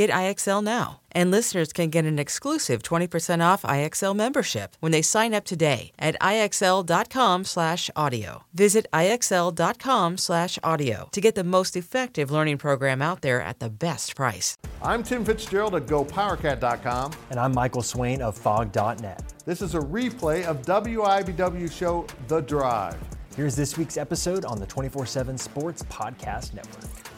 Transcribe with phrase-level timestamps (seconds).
[0.00, 1.00] Get IXL now.
[1.12, 5.92] And listeners can get an exclusive 20% off IXL membership when they sign up today
[5.98, 8.44] at IXL.com/audio.
[8.54, 14.56] Visit IXL.com/audio to get the most effective learning program out there at the best price.
[14.80, 17.12] I'm Tim Fitzgerald at GoPowerCat.com.
[17.28, 19.22] And I'm Michael Swain of Phog.net.
[19.44, 22.96] This is a replay of WIBW show The Drive.
[23.36, 27.09] Here's this week's episode on the 24 7 Sports Podcast Network.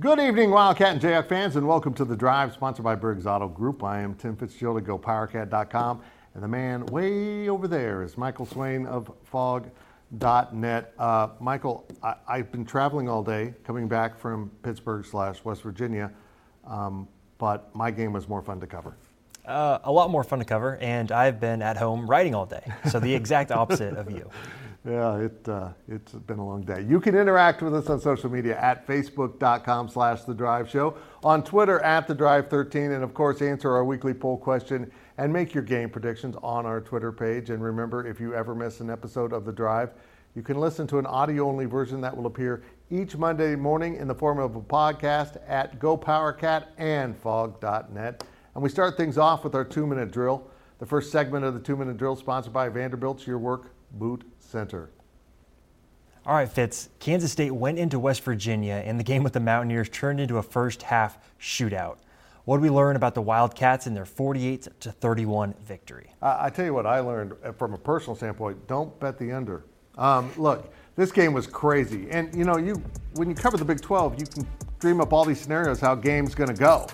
[0.00, 3.48] Good evening, Wildcat and Jayhawk fans, and welcome to The Drive, sponsored by Briggs Auto
[3.48, 3.82] Group.
[3.82, 6.02] I am Tim Fitzgerald at GoPowerCat.com,
[6.34, 10.94] and the man way over there is Michael Swain of Phog.net.
[11.00, 16.12] Uh, Michael, I, have been traveling all day, coming back from Pittsburgh slash West Virginia,
[16.64, 18.96] um, but my game was more fun to cover.
[19.44, 22.70] Uh, a lot more fun to cover, and I've been at home writing all day,
[22.88, 24.30] so the exact opposite of you.
[24.84, 26.82] Yeah, it, uh, it's been a long day.
[26.88, 31.42] You can interact with us on social media at facebook.com slash The Drive Show, on
[31.42, 35.52] Twitter at The Drive 13, and of course, answer our weekly poll question and make
[35.52, 37.50] your game predictions on our Twitter page.
[37.50, 39.90] And remember, if you ever miss an episode of The Drive,
[40.36, 44.06] you can listen to an audio only version that will appear each Monday morning in
[44.06, 48.24] the form of a podcast at GoPowerCat and Phog.net.
[48.54, 50.48] And we start things off with our two minute drill.
[50.78, 54.90] The first segment of the two minute drill, sponsored by Vanderbilt's Your Work Boot Center.
[56.26, 56.90] All right, Fitz.
[56.98, 60.42] Kansas State went into West Virginia, and the game with the Mountaineers turned into a
[60.42, 61.96] first half shootout.
[62.44, 66.12] What did we learn about the Wildcats in their 48 to 31 victory?
[66.20, 69.64] I tell you what I learned uh, from a personal standpoint: don't bet the under.
[69.96, 72.82] Um, look, this game was crazy, and you know, you
[73.14, 74.46] when you cover the Big 12, you can
[74.78, 76.86] dream up all these scenarios how game's going to go.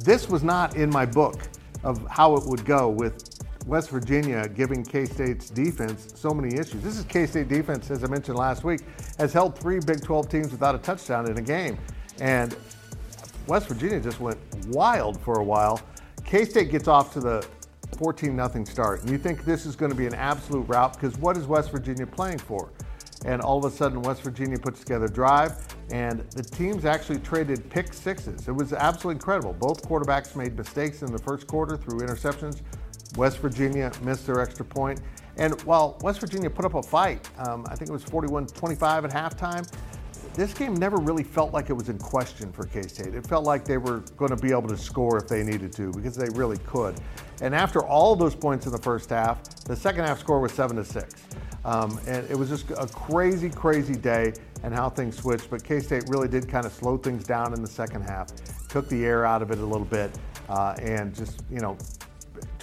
[0.00, 1.40] This was not in my book
[1.82, 3.35] of how it would go with
[3.66, 6.82] West Virginia giving K State's defense so many issues.
[6.82, 8.82] This is K State defense, as I mentioned last week,
[9.18, 11.76] has held three Big 12 teams without a touchdown in a game.
[12.20, 12.56] And
[13.48, 14.38] West Virginia just went
[14.68, 15.80] wild for a while.
[16.24, 17.46] K State gets off to the
[17.98, 19.02] 14 0 start.
[19.02, 21.72] And you think this is going to be an absolute rout because what is West
[21.72, 22.70] Virginia playing for?
[23.24, 25.56] And all of a sudden, West Virginia puts together a drive,
[25.90, 28.46] and the teams actually traded pick sixes.
[28.46, 29.54] It was absolutely incredible.
[29.54, 32.60] Both quarterbacks made mistakes in the first quarter through interceptions.
[33.16, 35.00] West Virginia missed their extra point.
[35.38, 39.04] And while West Virginia put up a fight, um, I think it was 41 25
[39.04, 39.70] at halftime,
[40.34, 43.14] this game never really felt like it was in question for K State.
[43.14, 45.90] It felt like they were going to be able to score if they needed to
[45.92, 46.94] because they really could.
[47.40, 50.76] And after all those points in the first half, the second half score was 7
[50.76, 51.14] to 6.
[51.64, 55.48] Um, and it was just a crazy, crazy day and how things switched.
[55.50, 58.28] But K State really did kind of slow things down in the second half,
[58.68, 60.10] took the air out of it a little bit,
[60.48, 61.78] uh, and just, you know,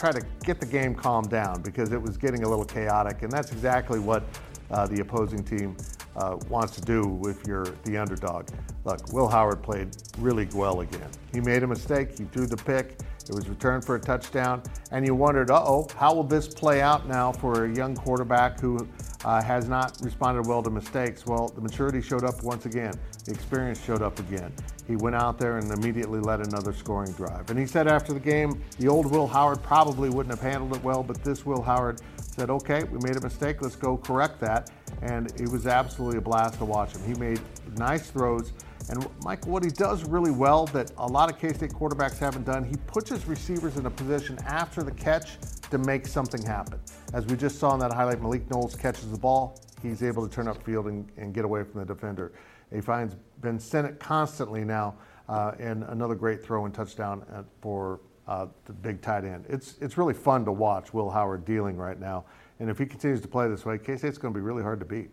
[0.04, 3.32] try to get the game calmed down because it was getting a little chaotic, and
[3.32, 4.22] that's exactly what
[4.70, 5.78] uh, the opposing team
[6.18, 8.50] uh, wants to do if you're the underdog.
[8.84, 11.10] Look, Will Howard played really well again.
[11.32, 13.00] He made a mistake, he threw the pick,
[13.30, 14.62] it was returned for a touchdown,
[14.92, 18.60] and you wondered, uh oh, how will this play out now for a young quarterback
[18.60, 18.86] who
[19.26, 21.26] uh, has not responded well to mistakes?
[21.26, 22.94] Well, the maturity showed up once again,
[23.26, 24.54] the experience showed up again.
[24.88, 27.50] He went out there and immediately led another scoring drive.
[27.50, 30.84] And he said after the game, the old Will Howard probably wouldn't have handled it
[30.84, 34.72] well, but this Will Howard said, okay, we made a mistake, let's go correct that.
[35.02, 37.04] And it was absolutely a blast to watch him.
[37.06, 37.40] He made
[37.78, 38.54] nice throws.
[38.90, 42.46] And Mike, what he does really well that a lot of K State quarterbacks haven't
[42.46, 45.38] done, he puts his receivers in a position after the catch
[45.74, 46.80] to make something happen.
[47.14, 50.34] As we just saw in that highlight, Malik Knowles catches the ball, he's able to
[50.34, 52.32] turn upfield and, and get away from the defender.
[52.72, 54.96] He finds Ben Sinnott constantly now,
[55.28, 59.46] uh, and another great throw and touchdown at, for uh, the big tight end.
[59.50, 62.26] It's it's really fun to watch Will Howard dealing right now,
[62.60, 64.80] and if he continues to play this way, K State's going to be really hard
[64.80, 65.10] to beat.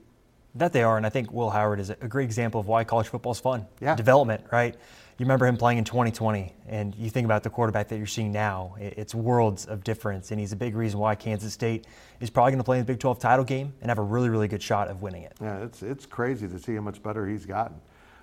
[0.55, 3.09] That they are, and I think Will Howard is a great example of why college
[3.09, 3.67] football is fun.
[3.81, 3.95] Yeah.
[3.95, 4.77] Development, right?
[5.21, 8.33] You remember him playing in 2020, and you think about the quarterback that you're seeing
[8.33, 8.75] now.
[8.81, 11.87] It's worlds of difference, and he's a big reason why Kansas State
[12.21, 14.31] is probably going to play in the Big 12 title game and have a really,
[14.31, 15.35] really good shot of winning it.
[15.39, 17.79] Yeah, it's it's crazy to see how much better he's gotten.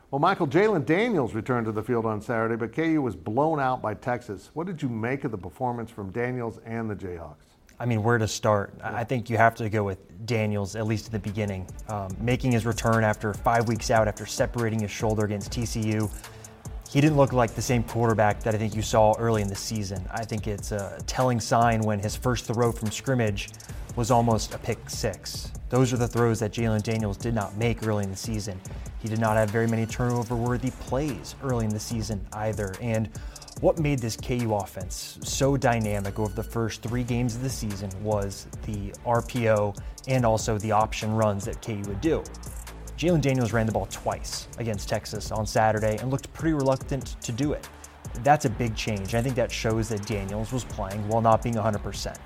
[0.09, 3.79] Well, Michael Jalon Daniels returned to the field on Saturday, but KU was blown out
[3.79, 4.49] by Texas.
[4.55, 7.45] What did you make of the performance from Daniels and the Jayhawks?
[7.79, 8.73] I mean, where to start?
[8.83, 11.67] I think you have to go with Daniels, at least in the beginning.
[11.89, 16.09] Um, making his return after five weeks out after separating his shoulder against TCU.
[16.89, 19.55] He didn't look like the same quarterback that I think you saw early in the
[19.55, 20.07] season.
[20.09, 23.49] I think it's a telling sign when his first throw from scrimmage
[23.97, 25.51] was almost a pick six.
[25.69, 28.59] Those are the throws that Jalon Daniels did not make early in the season.
[28.99, 32.73] He did not have very many turnover worthy plays early in the season either.
[32.81, 33.09] And
[33.59, 37.89] what made this KU offense so dynamic over the first three games of the season
[38.01, 42.23] was the RPO and also the option runs that KU would do.
[42.97, 47.31] Jalon Daniels ran the ball twice against Texas on Saturday and looked pretty reluctant to
[47.31, 47.69] do it.
[48.23, 49.13] That's a big change.
[49.13, 52.17] I think that shows that Daniels was playing while not being 100%.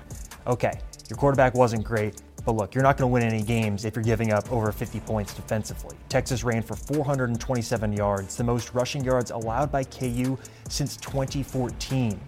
[0.46, 0.80] Okay,
[1.10, 4.02] your quarterback wasn't great, but look, you're not going to win any games if you're
[4.02, 5.94] giving up over 50 points defensively.
[6.08, 10.38] Texas ran for 427 yards, the most rushing yards allowed by KU
[10.70, 12.18] since 2014.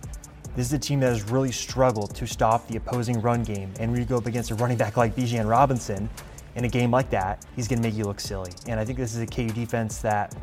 [0.54, 3.72] This is a team that has really struggled to stop the opposing run game.
[3.80, 6.10] And when you go up against a running back like Bijan Robinson
[6.56, 8.52] in a game like that, he's going to make you look silly.
[8.68, 10.34] And I think this is a KU defense that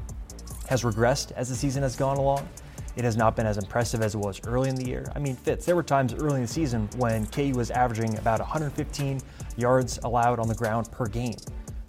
[0.68, 2.48] has regressed as the season has gone along.
[2.96, 5.06] It has not been as impressive as it was early in the year.
[5.16, 8.40] I mean, Fitz, there were times early in the season when KU was averaging about
[8.40, 9.22] 115
[9.56, 11.36] yards allowed on the ground per game.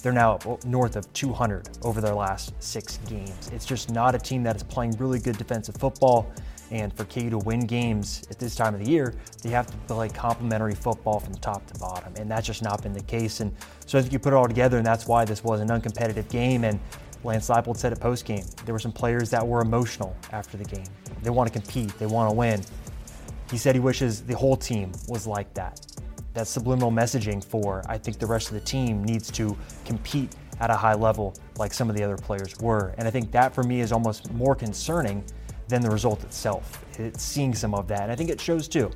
[0.03, 3.51] They're now north of 200 over their last six games.
[3.53, 6.33] It's just not a team that is playing really good defensive football.
[6.73, 9.77] And for KU to win games at this time of the year, they have to
[9.87, 12.15] play complementary football from top to bottom.
[12.17, 13.41] And that's just not been the case.
[13.41, 13.55] And
[13.85, 16.31] so I think you put it all together, and that's why this was an uncompetitive
[16.31, 16.65] game.
[16.65, 16.81] And
[17.25, 20.65] Lance Leipold said at post game, there were some players that were emotional after the
[20.65, 20.87] game.
[21.23, 22.63] They want to compete, they want to win.
[23.51, 25.79] He said he wishes the whole team was like that.
[26.33, 29.55] That subliminal messaging for, I think the rest of the team needs to
[29.85, 32.95] compete at a high level like some of the other players were.
[32.97, 35.23] And I think that for me is almost more concerning
[35.69, 36.85] than the result itself.
[36.99, 38.03] It's seeing some of that.
[38.03, 38.91] And I think it shows too.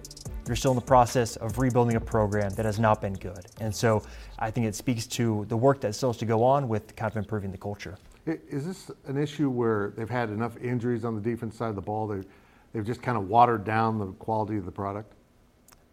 [0.47, 3.47] You're still in the process of rebuilding a program that has not been good.
[3.61, 4.03] And so
[4.39, 7.11] I think it speaks to the work that still has to go on with kind
[7.11, 7.97] of improving the culture.
[8.27, 11.83] Is this an issue where they've had enough injuries on the defense side of the
[11.83, 12.07] ball?
[12.07, 12.27] They've,
[12.73, 15.13] they've just kind of watered down the quality of the product?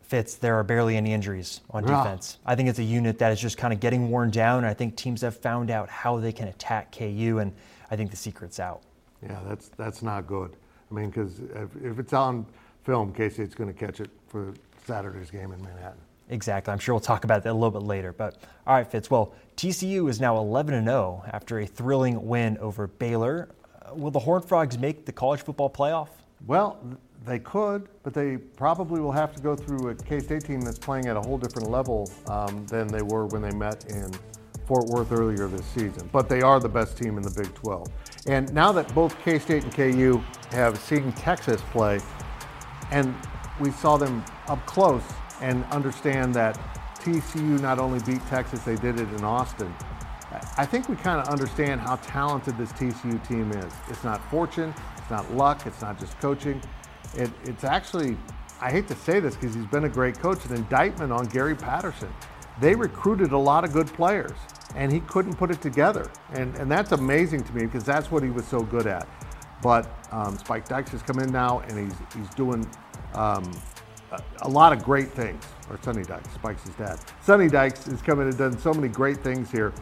[0.02, 2.04] Fitz, there are barely any injuries on ah.
[2.04, 2.38] defense.
[2.46, 4.74] I think it's a unit that is just kind of getting worn down, and I
[4.74, 7.54] think teams have found out how they can attack KU, and
[7.90, 8.82] I think the secret's out.
[9.24, 10.56] Yeah, that's that's not good.
[10.94, 12.46] I mean, because if, if, it's on
[12.84, 14.54] film, K State's going to catch it for
[14.86, 16.00] Saturday's game in Manhattan.
[16.30, 16.72] Exactly.
[16.72, 18.14] I'm sure we'll talk about that a little bit later.
[18.14, 18.38] But
[18.68, 19.10] all right, Fitz.
[19.10, 23.50] Well, TCU is now 11 0 after a thrilling win over Baylor.
[23.82, 26.10] Uh, will the Horned Frogs make the college football playoff?
[26.46, 26.80] Well,
[27.26, 30.80] they could, but they probably will have to go through a K State team that's
[30.80, 34.12] playing at a whole different level um, than they were when they met in
[34.66, 36.10] Fort Worth earlier this season.
[36.12, 37.88] But they are the best team in the Big 12.
[38.28, 42.00] And now that both K State and KU have seen Texas play,
[42.92, 43.16] and
[43.60, 45.04] we saw them up close
[45.42, 46.60] and understand that
[47.00, 49.74] TCU not only beat Texas, they did it in Austin.
[50.58, 53.72] I think we kind of understand how talented this TCU team is.
[53.90, 56.62] It's not fortune, it's not luck, it's not just coaching.
[57.16, 58.18] It, it's actually,
[58.62, 61.56] I hate to say this because he's been a great coach, an indictment on Gary
[61.56, 62.10] Patterson.
[62.60, 64.38] They recruited a lot of good players,
[64.76, 66.10] and he couldn't put it together.
[66.34, 69.08] And, and that's amazing to me because that's what he was so good at.
[69.62, 72.70] But um, Spike Dykes has come in now, and he's, he's doing
[73.14, 73.50] um,
[74.42, 77.00] a lot of great things, or Sonny Dykes, Spike's his dad.
[77.22, 79.74] Sonny Dykes has come in and done so many great things here,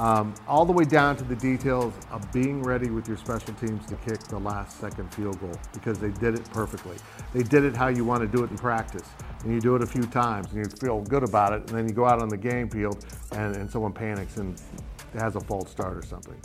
[0.00, 3.84] um, all the way down to the details of being ready with your special teams
[3.84, 6.96] to kick the last second field goal because they did it perfectly.
[7.34, 9.06] They did it how you want to do it in practice.
[9.44, 11.86] And you do it a few times and you feel good about it, and then
[11.86, 14.58] you go out on the game field and, and someone panics and
[15.12, 16.40] has a false start or something.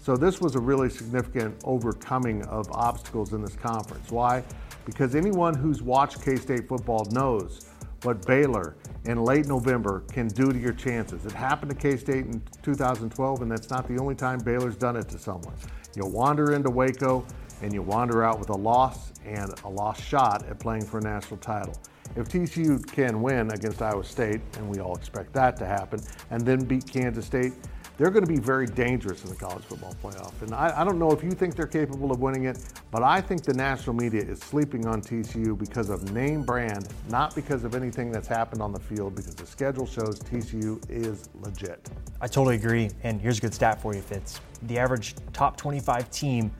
[0.00, 4.12] So this was a really significant overcoming of obstacles in this conference.
[4.12, 4.44] Why?
[4.84, 7.69] because anyone who's watched K State football knows
[8.02, 11.24] what Baylor in late November can do to your chances.
[11.24, 14.96] It happened to K State in 2012, and that's not the only time Baylor's done
[14.96, 15.54] it to someone.
[15.96, 17.26] You'll wander into Waco
[17.62, 21.02] and you wander out with a loss and a lost shot at playing for a
[21.02, 21.74] national title.
[22.16, 26.40] If TCU can win against Iowa State, and we all expect that to happen, and
[26.40, 27.52] then beat Kansas State,
[28.00, 30.32] they're going to be very dangerous in the college football playoff.
[30.40, 32.58] And I, I, don't know if you think they're capable of winning it,
[32.90, 37.34] but I think the national media is sleeping on TCU because of name brand, not
[37.34, 41.90] because of anything that's happened on the field, because the schedule shows TCU is legit.
[42.22, 42.88] I totally agree.
[43.02, 44.40] And here's a good stat for you, Fitz.
[44.62, 46.50] The average top 25 team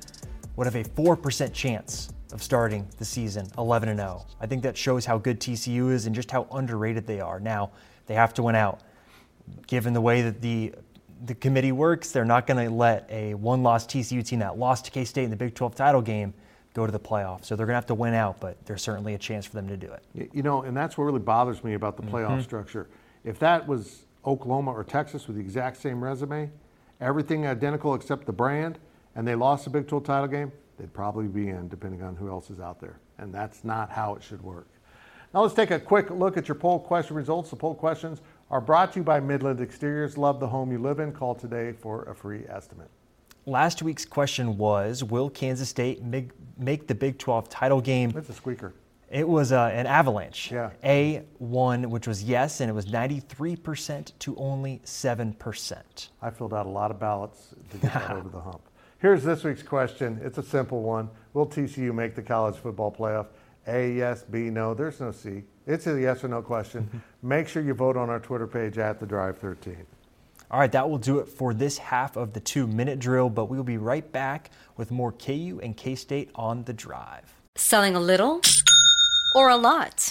[0.57, 4.27] would have a 4% chance of starting the season 11 and 0.
[4.43, 7.41] I think that shows how good TCU is and just how underrated they are.
[7.41, 7.71] Now,
[8.05, 8.83] they have to win out.
[9.67, 10.75] Given the way that the
[11.25, 14.87] the committee works, they're not going to let a one loss TCU team that lost
[14.87, 16.35] to K State in the Big 12 title game
[16.75, 17.47] go to the playoffs.
[17.47, 19.69] So they're going to have to win out, but there's certainly a chance for them
[19.69, 20.31] to do it.
[20.33, 22.43] You know, and that's what really bothers me about the playoff mm-hmm.
[22.43, 22.89] structure.
[23.25, 26.51] If that was Oklahoma or Texas with the exact same resume,
[27.01, 28.79] everything identical except the brand,
[29.17, 32.29] and they lost the Big 12 title game, they'd probably be in, depending on who
[32.29, 32.99] else is out there.
[33.19, 34.69] And that's not how it should work.
[35.35, 37.51] Now let's take a quick look at your poll question results.
[37.51, 40.19] The poll questions are brought to you by Midland Exteriors.
[40.19, 41.13] Love the home you live in.
[41.13, 42.91] Call today for a free estimate.
[43.47, 48.13] Last week's question was Will Kansas State make the Big 12 title game?
[48.17, 48.75] It's a squeaker.
[49.09, 50.53] It was uh, an avalanche.
[50.53, 50.71] Yeah.
[50.85, 56.09] A1, which was yes, and it was 93% to only 7%.
[56.23, 58.63] I filled out a lot of ballots to get that over the hump.
[58.99, 60.21] Here's this week's question.
[60.23, 61.09] It's a simple one.
[61.33, 63.27] Will TCU make the college football playoff?
[63.67, 64.75] A, yes, B, no.
[64.75, 65.43] There's no C.
[65.71, 66.83] It's a yes or no question.
[66.83, 67.29] Mm-hmm.
[67.29, 69.77] Make sure you vote on our Twitter page at the Drive 13.
[70.51, 73.45] All right, that will do it for this half of the two minute drill, but
[73.45, 77.37] we will be right back with more KU and K State on the drive.
[77.55, 78.41] Selling a little
[79.37, 80.11] or a lot?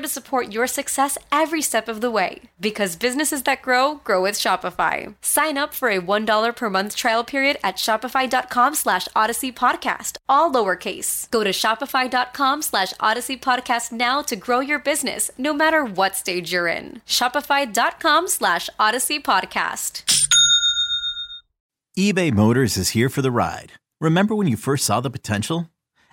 [0.00, 2.42] to support your success every step of the way.
[2.60, 5.14] Because businesses that grow, grow with Shopify.
[5.22, 10.52] Sign up for a $1 per month trial period at shopify.com slash odyssey podcast, all
[10.52, 11.30] lowercase.
[11.30, 16.52] Go to shopify.com slash odyssey podcast now to grow your business no matter what stage
[16.52, 17.02] you're in.
[17.06, 20.02] Shopify.com slash odyssey podcast.
[21.98, 23.72] eBay Motors is here for the ride.
[24.00, 25.68] Remember when you first saw the potential?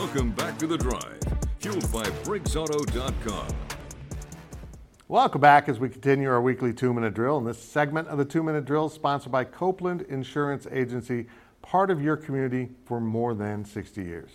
[0.00, 1.20] Welcome back to the drive,
[1.58, 3.48] fueled by BriggsAuto.com.
[5.08, 7.36] Welcome back as we continue our weekly two minute drill.
[7.36, 11.26] And this segment of the two minute drill is sponsored by Copeland Insurance Agency,
[11.60, 14.30] part of your community for more than 60 years.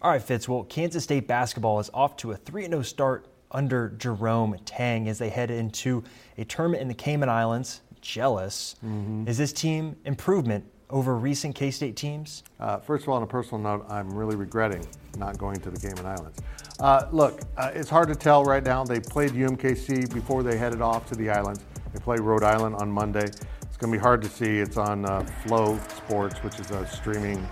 [0.00, 0.48] All right, Fitz.
[0.48, 5.18] Well, Kansas State basketball is off to a 3 0 start under Jerome Tang as
[5.18, 6.02] they head into
[6.38, 7.82] a tournament in the Cayman Islands.
[8.00, 8.76] Jealous.
[8.82, 9.28] Mm-hmm.
[9.28, 12.42] Is this team improvement over recent K State teams?
[12.58, 14.86] Uh, first of all, on a personal note, I'm really regretting
[15.18, 16.38] not going to the Cayman Islands.
[16.78, 18.84] Uh, look, uh, it's hard to tell right now.
[18.84, 21.64] They played UMKC before they headed off to the islands.
[21.92, 23.24] They play Rhode Island on Monday.
[23.24, 24.58] It's going to be hard to see.
[24.58, 27.46] It's on uh, Flow Sports, which is a streaming.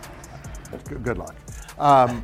[1.02, 1.34] Good luck.
[1.78, 2.22] Um,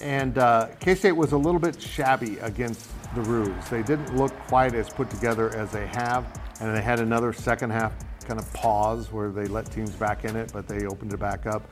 [0.00, 3.68] and uh, K State was a little bit shabby against the Roos.
[3.68, 6.26] They didn't look quite as put together as they have,
[6.60, 7.92] and they had another second half
[8.24, 11.46] kind of pause where they let teams back in it, but they opened it back
[11.46, 11.62] up.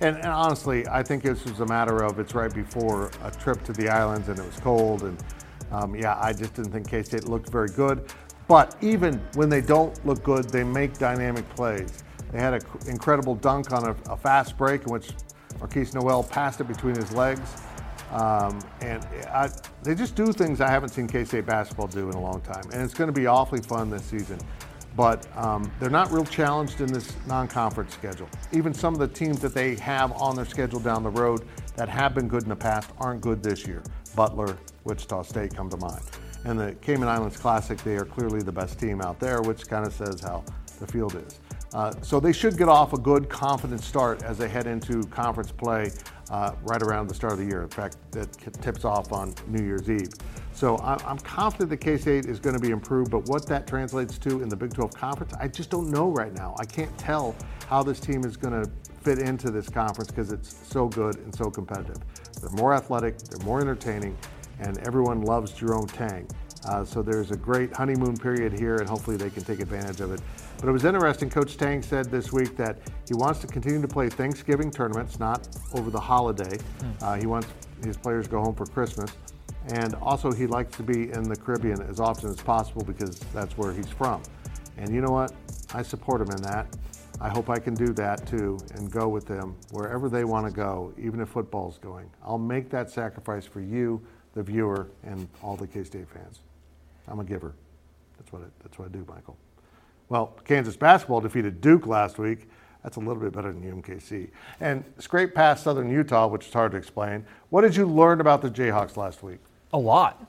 [0.00, 3.62] And, and honestly, I think this was a matter of it's right before a trip
[3.64, 5.02] to the islands and it was cold.
[5.02, 5.22] And
[5.70, 8.04] um, yeah, I just didn't think K State looked very good.
[8.48, 12.02] But even when they don't look good, they make dynamic plays.
[12.32, 15.10] They had an incredible dunk on a, a, fast break in which
[15.58, 17.62] Markquis Nowell passed it between his legs.
[18.10, 19.48] Um, and I,
[19.82, 22.64] they just do things I haven't seen K State basketball do in a long time.
[22.72, 24.38] And it's going to be awfully fun this season
[24.96, 28.28] but um, they're not real challenged in this non-conference schedule.
[28.52, 31.46] Even some of the teams that they have on their schedule down the road
[31.76, 33.82] that have been good in the past aren't good this year.
[34.14, 36.02] Butler, Wichita State come to mind.
[36.44, 39.86] And the Cayman Islands Classic, they are clearly the best team out there, which kind
[39.86, 40.44] of says how
[40.80, 41.40] the field is.
[41.72, 45.50] Uh, so they should get off a good, confident start as they head into conference
[45.50, 45.90] play
[46.32, 47.62] uh, right around the start of the year.
[47.62, 50.08] In fact, that tips off on New Year's Eve.
[50.54, 54.42] So I'm confident that K-State is going to be improved, but what that translates to
[54.42, 56.54] in the Big 12 conference, I just don't know right now.
[56.58, 57.34] I can't tell
[57.68, 58.70] how this team is going to
[59.02, 61.98] fit into this conference because it's so good and so competitive.
[62.40, 64.16] They're more athletic, they're more entertaining,
[64.60, 66.26] and everyone loves Jerome Tang.
[66.66, 70.12] Uh, so there's a great honeymoon period here, and hopefully they can take advantage of
[70.12, 70.20] it.
[70.58, 71.28] But it was interesting.
[71.28, 72.78] Coach Tang said this week that
[73.08, 76.58] he wants to continue to play Thanksgiving tournaments, not over the holiday.
[76.80, 76.90] Hmm.
[77.00, 77.48] Uh, he wants
[77.84, 79.10] his players to go home for Christmas.
[79.68, 83.56] And also, he likes to be in the Caribbean as often as possible because that's
[83.56, 84.22] where he's from.
[84.76, 85.32] And you know what?
[85.74, 86.66] I support him in that.
[87.20, 90.52] I hope I can do that too and go with them wherever they want to
[90.52, 92.10] go, even if football's going.
[92.24, 94.04] I'll make that sacrifice for you,
[94.34, 96.40] the viewer, and all the K State fans.
[97.08, 97.54] I'm a giver.
[98.18, 99.36] That's what I, that's what I do, Michael.
[100.08, 102.48] Well, Kansas basketball defeated Duke last week.
[102.82, 104.30] That's a little bit better than UMKC.
[104.60, 107.24] And scraped past Southern Utah, which is hard to explain.
[107.50, 109.38] What did you learn about the Jayhawks last week?
[109.72, 110.26] A lot.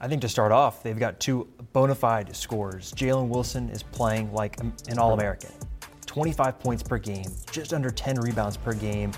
[0.00, 2.92] I think to start off, they've got two bona fide scorers.
[2.94, 5.52] Jalen Wilson is playing like an All American
[6.06, 9.12] 25 points per game, just under 10 rebounds per game,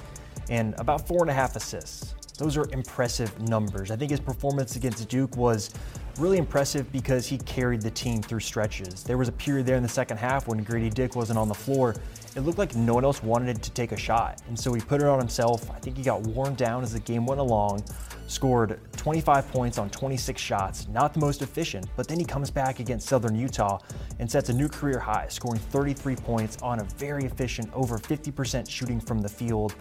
[0.50, 2.14] and about four and a half assists.
[2.36, 3.92] Those are impressive numbers.
[3.92, 5.70] I think his performance against Duke was
[6.18, 9.04] really impressive because he carried the team through stretches.
[9.04, 11.54] There was a period there in the second half when Grady Dick wasn't on the
[11.54, 11.94] floor.
[12.36, 14.42] It looked like no one else wanted to take a shot.
[14.48, 15.70] And so he put it on himself.
[15.70, 17.84] I think he got worn down as the game went along,
[18.26, 22.80] scored 25 points on 26 shots, not the most efficient, but then he comes back
[22.80, 23.78] against Southern Utah
[24.18, 28.68] and sets a new career high, scoring 33 points on a very efficient, over 50%
[28.68, 29.76] shooting from the field.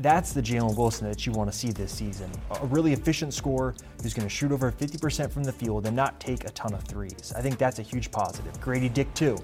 [0.00, 2.30] That's the Jalen Wilson that you want to see this season.
[2.62, 6.18] A really efficient scorer who's going to shoot over 50% from the field and not
[6.20, 7.34] take a ton of threes.
[7.36, 8.58] I think that's a huge positive.
[8.62, 9.36] Grady Dick, too.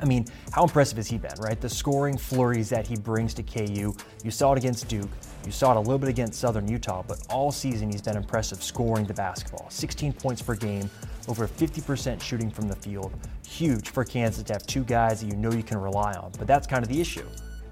[0.00, 1.60] I mean, how impressive has he been, right?
[1.60, 3.94] The scoring flurries that he brings to KU.
[4.24, 5.10] You saw it against Duke.
[5.44, 8.62] You saw it a little bit against Southern Utah, but all season he's been impressive
[8.62, 9.68] scoring the basketball.
[9.70, 10.90] 16 points per game,
[11.28, 13.12] over 50% shooting from the field.
[13.46, 16.32] Huge for Kansas to have two guys that you know you can rely on.
[16.38, 17.26] But that's kind of the issue.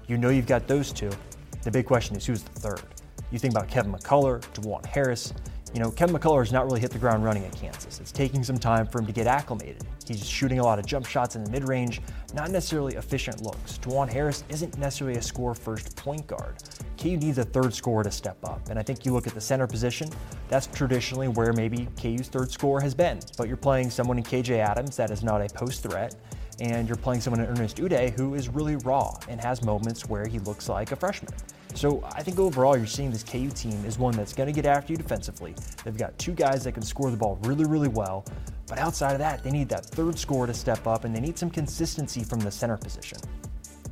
[0.07, 1.11] You know you've got those two.
[1.63, 2.81] The big question is who's the third?
[3.31, 5.33] You think about Kevin McCullar, Dajuan Harris.
[5.73, 7.99] You know, Kevin McCullar has not really hit the ground running at Kansas.
[7.99, 9.83] It's taking some time for him to get acclimated.
[10.07, 12.01] He's shooting a lot of jump shots in the mid range,
[12.33, 13.77] not necessarily efficient looks.
[13.77, 16.55] Dajuan Harris isn't necessarily a score first point guard.
[16.97, 18.69] KU needs a third scorer to step up.
[18.69, 20.09] And I think you look at the center position,
[20.47, 23.19] that's traditionally where maybe KU's third scorer has been.
[23.37, 26.15] But you're playing someone in KJ Adams that is not a post threat
[26.59, 30.25] and you're playing someone in Ernest Udeh who is really raw and has moments where
[30.25, 31.33] he looks like a freshman.
[31.77, 34.65] So I think overall you're seeing this KU team is one that's going to get
[34.65, 35.53] after you defensively.
[35.83, 38.25] They've got two guys that can score the ball really, really well.
[38.65, 41.37] But outside of that, they need that third scorer to step up and they need
[41.37, 43.19] some consistency from the center position.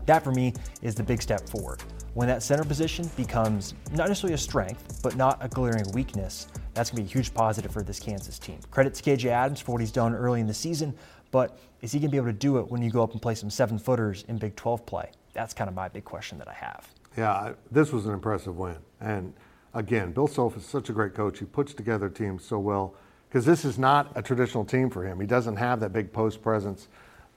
[0.07, 1.83] That for me is the big step forward.
[2.15, 6.89] When that center position becomes not necessarily a strength, but not a glaring weakness, that's
[6.89, 8.57] going to be a huge positive for this Kansas team.
[8.71, 10.91] Credit to KJ Adams for what he's done early in the season,
[11.29, 13.21] but is he going to be able to do it when you go up and
[13.21, 15.11] play some seven footers in Big 12 play?
[15.33, 16.87] That's kind of my big question that I have.
[17.17, 18.77] Yeah, this was an impressive win.
[18.99, 19.33] And
[19.73, 21.39] again, Bill Self is such a great coach.
[21.39, 22.95] He puts together teams so well
[23.29, 25.19] because this is not a traditional team for him.
[25.19, 26.87] He doesn't have that big post presence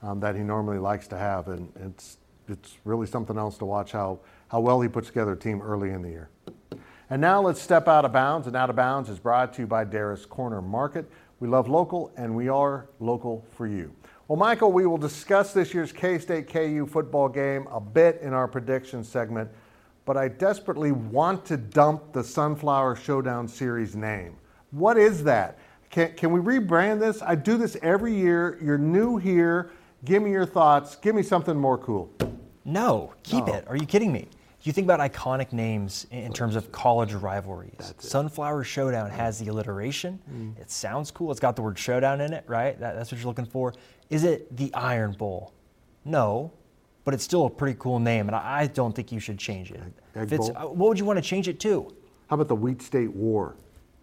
[0.01, 1.47] um, that he normally likes to have.
[1.47, 5.37] And it's, it's really something else to watch how, how well he puts together a
[5.37, 6.29] team early in the year.
[7.09, 8.47] And now let's step out of bounds.
[8.47, 11.09] And out of bounds is brought to you by Darris Corner Market.
[11.39, 13.93] We love local, and we are local for you.
[14.27, 18.33] Well, Michael, we will discuss this year's K State KU football game a bit in
[18.33, 19.49] our prediction segment,
[20.09, 24.37] but I desperately want to dump the Sunflower Showdown Series name.
[24.71, 25.59] What is that?
[25.91, 27.21] Can, can we rebrand this?
[27.21, 28.57] I do this every year.
[28.59, 29.69] You're new here.
[30.05, 30.95] Give me your thoughts.
[30.95, 32.11] Give me something more cool.
[32.65, 33.67] No, keep it.
[33.67, 34.27] Are you kidding me?
[34.63, 37.93] You think about iconic names in terms of college rivalries.
[37.99, 40.19] Sunflower Showdown has the alliteration.
[40.33, 40.59] Mm.
[40.59, 41.29] It sounds cool.
[41.29, 42.79] It's got the word showdown in it, right?
[42.79, 43.75] That, that's what you're looking for.
[44.09, 45.53] Is it the Iron Bowl?
[46.03, 46.51] No,
[47.09, 49.71] but it's still a pretty cool name, and I, I don't think you should change
[49.71, 49.81] it.
[50.15, 50.55] Egg Bowl?
[50.55, 51.91] uh, what would you want to change it to?
[52.29, 53.55] How about the Wheat State War?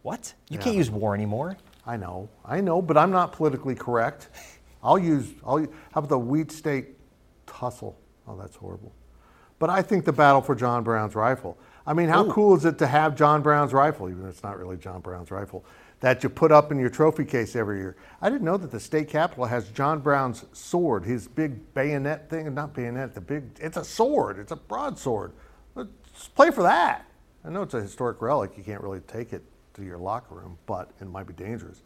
[0.03, 0.35] What?
[0.51, 0.65] You Yeah.
[0.65, 1.57] can't use war anymore.
[1.87, 4.29] I know, I know, but I'm not politically correct.
[4.83, 6.97] I'll use, I'll, how about the Wheat State
[7.47, 7.97] tussle?
[8.27, 8.91] Oh, that's horrible.
[9.61, 11.57] But I think the battle for John Brown's rifle.
[11.87, 14.59] I mean, how cool is it to have John Brown's rifle, even though it's not
[14.59, 15.65] really John Brown's rifle,
[16.01, 17.97] that you put up in your trophy case every year?
[18.21, 22.53] I didn't know that the state capitol has John Brown's sword, his big bayonet thing,
[22.55, 25.33] not bayonet, the big, it's a sword, it's a broadsword.
[25.75, 27.07] Let's play for that.
[27.45, 29.43] I know it's a historic relic, you can't really take it
[29.75, 31.83] to your locker room, but it might be dangerous.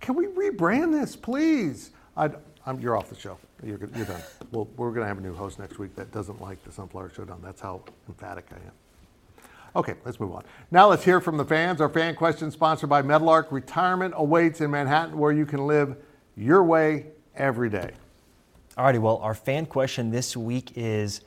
[0.00, 1.90] Can we rebrand this, please?
[2.16, 2.30] I,
[2.66, 3.38] I'm, you're off the show.
[3.62, 4.22] You're, you're done.
[4.52, 7.12] Well, we're going to have a new host next week that doesn't like the Sunflower
[7.14, 7.40] Showdown.
[7.42, 8.72] That's how emphatic I am.
[9.76, 10.44] Okay, let's move on.
[10.70, 11.80] Now let's hear from the fans.
[11.80, 13.52] Our fan question sponsored by Meadowlark.
[13.52, 15.96] Retirement awaits in Manhattan where you can live
[16.36, 17.90] your way every day.
[18.76, 21.20] Alrighty, well, our fan question this week is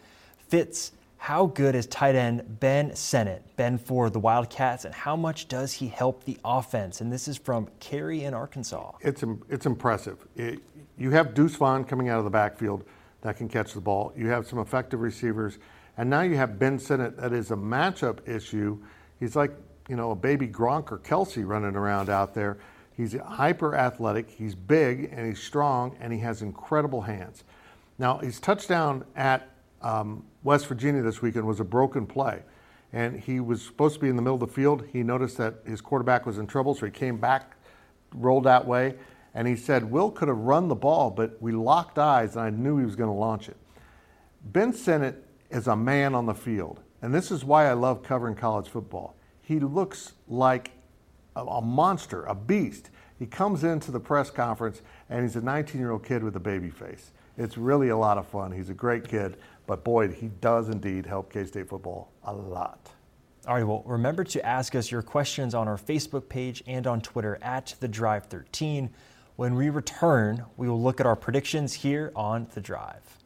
[0.48, 5.48] Fitz, how good is tight end Ben Sinnott Ben for the Wildcats, and how much
[5.48, 7.02] does he help the offense?
[7.02, 8.94] And this is from Carrie in Arkansas.
[9.02, 10.18] It's, it's impressive.
[10.36, 10.60] It,
[10.98, 12.86] you have Deuce Vaughn coming out of the backfield
[13.22, 14.14] that can catch the ball.
[14.16, 15.60] You have some effective receivers.
[15.98, 18.78] And now you have Ben Sinnott that is a matchup issue.
[19.20, 19.52] He's like,
[19.90, 22.58] you know, a baby Gronk or Kelce running around out there.
[22.96, 27.44] He's hyper athletic, he's big, and he's strong, and he has incredible hands.
[27.98, 29.50] Now, his touchdown at
[29.82, 32.44] um, West Virginia this weekend was a broken play.
[32.94, 34.84] And he was supposed to be in the middle of the field.
[34.92, 37.56] He noticed that his quarterback was in trouble, so he came back
[38.14, 38.96] rolled that way,
[39.34, 42.50] and he said, Will could have run the ball, but we locked eyes, and I
[42.50, 43.58] knew he was going to launch it.
[44.44, 48.36] Ben Sinnott is a man on the field, and this is why I love covering
[48.36, 49.16] college football.
[49.42, 50.72] He looks like
[51.36, 52.90] a, a monster, a beast.
[53.20, 56.40] He comes into the press conference, and he's a 19 year old kid with a
[56.40, 57.12] baby face.
[57.38, 58.52] It's really a lot of fun.
[58.52, 59.38] He's a great kid,
[59.68, 62.92] but boy, he does indeed help K State football a lot.
[63.48, 67.02] All right, well, remember to ask us your questions on our Facebook page and on
[67.02, 68.92] Twitter at The Drive 13.
[69.36, 73.21] When we return, we will look at our predictions here on The Drive.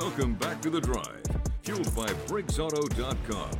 [0.00, 1.22] Welcome back to the drive,
[1.62, 3.50] fueled by BriggsAuto.com.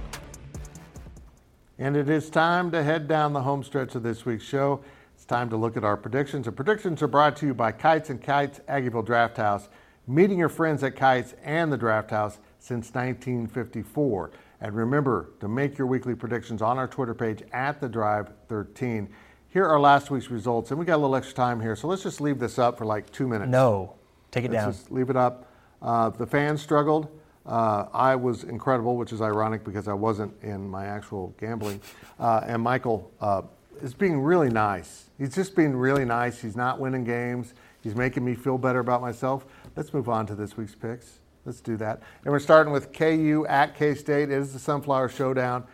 [1.78, 4.80] And it is time to head down the home stretch of this week's show.
[5.14, 6.46] It's time to look at our predictions.
[6.46, 9.68] And predictions are brought to you by Kites and Kites Aggieville Draft House,
[10.06, 14.30] meeting your friends at Kites and the Draft House since 1954.
[14.62, 19.10] And remember to make your weekly predictions on our Twitter page at the Drive 13.
[19.50, 22.02] Here are last week's results, and we got a little extra time here, so let's
[22.02, 23.50] just leave this up for like two minutes.
[23.50, 23.96] No,
[24.30, 24.72] take it Let's down.
[24.72, 25.49] just leave it up.
[25.82, 27.08] Uh, the fans struggled.
[27.46, 31.80] Uh, I was incredible, which is ironic because I wasn't in my actual gambling.
[32.18, 33.42] Uh, and Michael uh,
[33.82, 35.06] is being really nice.
[35.18, 36.40] He's just being really nice.
[36.40, 37.54] He's not winning games.
[37.82, 39.46] He's making me feel better about myself.
[39.74, 41.20] Let's move on to this week's picks.
[41.46, 42.02] Let's do that.
[42.24, 44.30] And we're starting with KU at K State.
[44.30, 45.64] It is the Sunflower Showdown.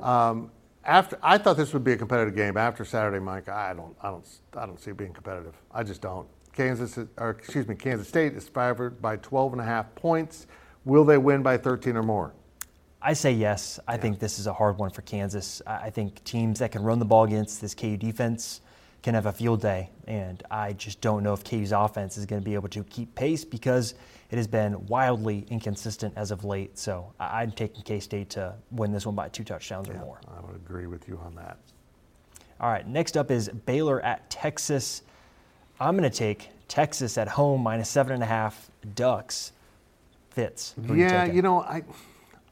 [0.00, 0.50] Um,
[0.84, 2.56] after I thought this would be a competitive game.
[2.56, 5.54] After Saturday, Mike, I don't, I don't, I don't see it being competitive.
[5.72, 6.26] I just don't.
[6.54, 10.46] Kansas, or excuse me, Kansas State is favored by 12 and a half points.
[10.84, 12.32] Will they win by 13 or more?
[13.02, 13.78] I say yes.
[13.86, 15.60] I think this is a hard one for Kansas.
[15.66, 18.62] I think teams that can run the ball against this KU defense
[19.02, 19.90] can have a field day.
[20.06, 23.14] And I just don't know if KU's offense is going to be able to keep
[23.14, 23.94] pace because
[24.30, 26.78] it has been wildly inconsistent as of late.
[26.78, 30.20] So I'm taking K State to win this one by two touchdowns or more.
[30.26, 31.58] I would agree with you on that.
[32.58, 35.02] All right, next up is Baylor at Texas.
[35.80, 39.52] I'm going to take Texas at home minus seven and a half Ducks.
[40.30, 40.74] Fitz.
[40.92, 41.36] Yeah, taking?
[41.36, 41.82] you know, I,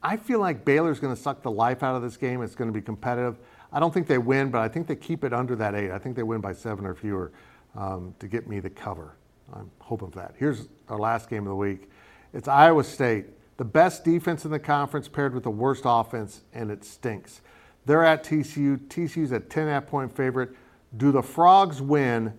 [0.01, 2.41] I feel like Baylor's going to suck the life out of this game.
[2.41, 3.37] It's going to be competitive.
[3.71, 5.91] I don't think they win, but I think they keep it under that eight.
[5.91, 7.31] I think they win by seven or fewer
[7.75, 9.15] um, to get me the cover.
[9.53, 10.35] I'm hoping for that.
[10.37, 11.89] Here's our last game of the week.
[12.33, 13.25] It's Iowa State,
[13.57, 17.41] the best defense in the conference paired with the worst offense, and it stinks.
[17.85, 18.77] They're at TCU.
[18.87, 20.51] TCU's a 10 half point favorite.
[20.95, 22.33] Do the Frogs win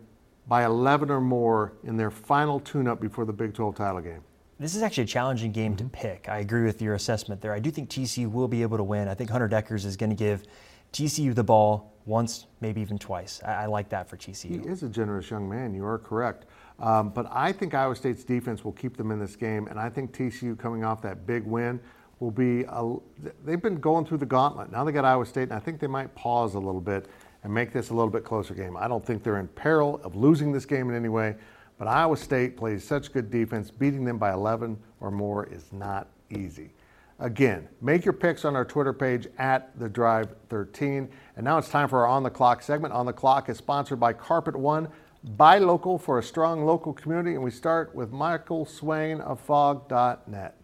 [0.46, 4.20] by 11 or more in their final tune up before the Big 12 title game?
[4.61, 6.28] This is actually a challenging game to pick.
[6.28, 7.52] I agree with your assessment there.
[7.52, 9.09] I do think TCU will be able to win.
[9.09, 10.44] I think Hunter Dekkers is going to give
[10.92, 13.40] TCU the ball once, maybe even twice.
[13.44, 14.62] I, I like that for TCU.
[14.62, 15.74] He is a generous young man.
[15.74, 16.46] You are correct.
[16.78, 19.88] Um, but I think Iowa State's defense will keep them in this game, and I
[19.88, 21.80] think TCU coming off that big win
[22.20, 22.64] will be.
[22.68, 22.96] A,
[23.44, 24.70] they've been going through the gauntlet.
[24.70, 27.07] Now they got Iowa State, and I think they might pause a little bit
[27.44, 28.76] and make this a little bit closer game.
[28.76, 31.37] I don't think they're in peril of losing this game in any way,
[31.78, 36.09] but Iowa State plays such good defense, beating them by 11 or more is not
[36.30, 36.72] easy.
[37.20, 41.09] Again, make your picks on our Twitter page at the Drive 13.
[41.37, 42.92] And now it's time for our On the Clock segment.
[42.92, 44.88] On the Clock is sponsored by Carpet One.
[45.37, 47.35] Buy local for a strong local community.
[47.35, 50.57] And we start with Michael Swain of Phog.net.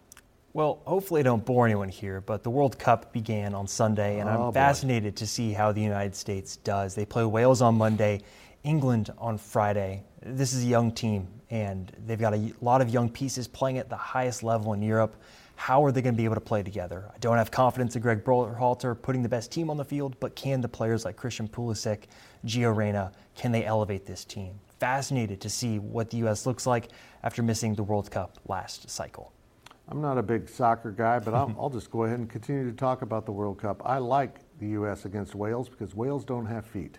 [0.53, 4.29] Well, hopefully I don't bore anyone here, but the World Cup began on Sunday, and
[4.29, 4.51] Oh, I'm boy.
[4.53, 6.95] fascinated to see how the United States does.
[6.97, 8.23] They play Wales on Monday,
[8.65, 10.03] England on Friday.
[10.21, 13.89] This is a young team, and they've got a lot of young pieces playing at
[13.89, 15.15] the highest level in Europe.
[15.55, 17.09] How are they going to be able to play together?
[17.15, 20.35] I don't have confidence in Greg Berhalter putting the best team on the field, but
[20.35, 22.05] can the players like Christian Pulisic,
[22.45, 24.59] Gio Reyna, can they elevate this team?
[24.81, 26.45] Fascinated to see what the U.S.
[26.45, 26.89] looks like
[27.23, 29.33] after missing the World Cup last cycle.
[29.91, 32.77] I'm not a big soccer guy, but I'll, I'll just go ahead and continue to
[32.77, 33.83] talk about the World Cup.
[33.85, 35.05] I like the U.S.
[35.05, 36.99] against Wales because Wales don't have feet.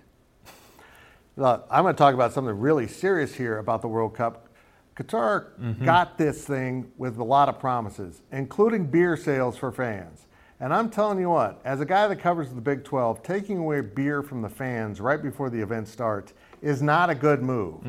[1.38, 4.49] Look, I'm going to talk about something really serious here about the World Cup.
[4.97, 10.27] Qatar got this thing with a lot of promises, including beer sales for fans.
[10.60, 13.80] And I'm telling you what, as a guy that covers the Big 12, taking away
[13.82, 17.84] beer from the fans right before the event starts is not a good move.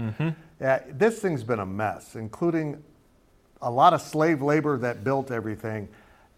[0.64, 2.82] Uh, this thing's been a mess, including
[3.62, 5.88] a lot of slave labor that built everything.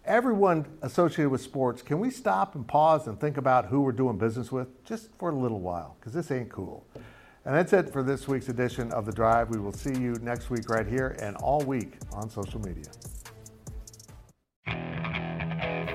[0.05, 4.17] Everyone associated with sports, can we stop and pause and think about who we're doing
[4.17, 5.97] business with just for a little while?
[5.99, 6.85] Because this ain't cool.
[7.43, 9.49] And that's it for this week's edition of The Drive.
[9.49, 12.85] We will see you next week right here and all week on social media.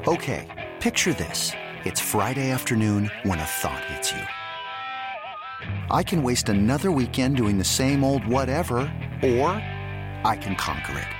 [0.09, 1.53] Okay, picture this.
[1.85, 4.23] It's Friday afternoon when a thought hits you.
[5.91, 8.81] I can waste another weekend doing the same old whatever,
[9.23, 9.51] or
[10.25, 11.20] I can conquer it.